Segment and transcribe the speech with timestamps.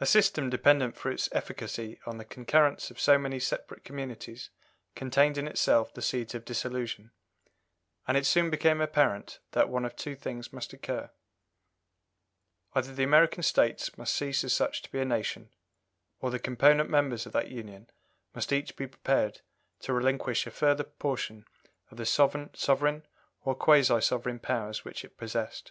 [0.00, 4.50] A system dependent for its efficacy on the concurrence of so many separate communities
[4.96, 7.12] contained in itself the seeds of dissolution,
[8.08, 11.12] and it soon became apparent that one of two things must occur
[12.74, 15.50] either the American States must cease as such to be a nation,
[16.18, 17.88] or the component members of that union
[18.34, 19.40] must each be prepared
[19.82, 21.46] to relinquish a further portion
[21.92, 23.06] of the sovereign
[23.44, 25.70] or quasi sovereign powers which it possessed.